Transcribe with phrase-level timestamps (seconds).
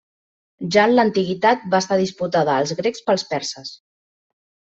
[0.75, 3.71] Ja en l'antiguitat va estar disputada als grecs pels perses.